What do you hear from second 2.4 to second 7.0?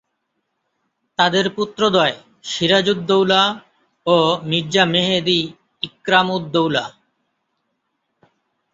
Siraj-ud-Daulah ও Mirza মেহেদী ইকরামউদ্দৌলা।